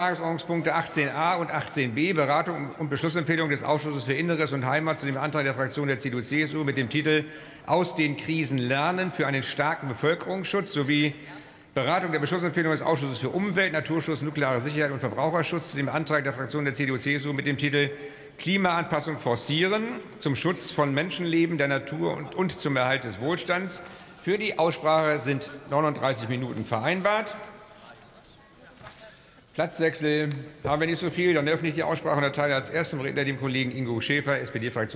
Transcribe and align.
Tagesordnungspunkte 0.00 0.76
18a 0.76 1.38
und 1.38 1.50
18b, 1.50 2.14
Beratung 2.14 2.72
und 2.78 2.88
Beschlussempfehlung 2.88 3.50
des 3.50 3.64
Ausschusses 3.64 4.04
für 4.04 4.12
Inneres 4.12 4.52
und 4.52 4.64
Heimat 4.64 4.96
zu 4.96 5.06
dem 5.06 5.16
Antrag 5.16 5.42
der 5.42 5.54
Fraktion 5.54 5.88
der 5.88 5.98
CDU-CSU 5.98 6.62
mit 6.62 6.78
dem 6.78 6.88
Titel 6.88 7.24
Aus 7.66 7.96
den 7.96 8.16
Krisen 8.16 8.58
lernen 8.58 9.10
für 9.10 9.26
einen 9.26 9.42
starken 9.42 9.88
Bevölkerungsschutz 9.88 10.72
sowie 10.72 11.16
Beratung 11.74 12.12
der 12.12 12.20
Beschlussempfehlung 12.20 12.70
des 12.70 12.80
Ausschusses 12.80 13.18
für 13.18 13.30
Umwelt, 13.30 13.72
Naturschutz, 13.72 14.22
nukleare 14.22 14.60
Sicherheit 14.60 14.92
und 14.92 15.00
Verbraucherschutz 15.00 15.72
zu 15.72 15.76
dem 15.76 15.88
Antrag 15.88 16.22
der 16.22 16.32
Fraktion 16.32 16.64
der 16.64 16.74
CDU-CSU 16.74 17.32
mit 17.32 17.48
dem 17.48 17.58
Titel 17.58 17.90
Klimaanpassung 18.38 19.18
forcieren 19.18 19.82
zum 20.20 20.36
Schutz 20.36 20.70
von 20.70 20.94
Menschenleben, 20.94 21.58
der 21.58 21.66
Natur 21.66 22.16
und, 22.16 22.36
und 22.36 22.56
zum 22.56 22.76
Erhalt 22.76 23.02
des 23.02 23.20
Wohlstands. 23.20 23.82
Für 24.22 24.38
die 24.38 24.60
Aussprache 24.60 25.18
sind 25.18 25.50
39 25.70 26.28
Minuten 26.28 26.64
vereinbart. 26.64 27.34
Platzwechsel 29.58 30.28
haben 30.62 30.78
wir 30.78 30.86
nicht 30.86 31.00
so 31.00 31.10
viel. 31.10 31.34
Dann 31.34 31.48
öffne 31.48 31.70
ich 31.70 31.74
die 31.74 31.82
Aussprache 31.82 32.18
und 32.18 32.22
erteile 32.22 32.54
als 32.54 32.70
ersten 32.70 33.00
Redner 33.00 33.24
dem 33.24 33.40
Kollegen 33.40 33.72
Ingo 33.72 34.00
Schäfer, 34.00 34.38
SPD-Fraktion. 34.38 34.86